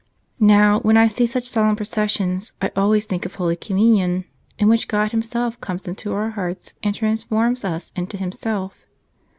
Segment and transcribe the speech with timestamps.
[0.39, 4.25] ''Now, when I see such solemn processions I always think of Holy Communion,
[4.57, 8.87] in which God Himself comes into our hearts and transforms us into Himself.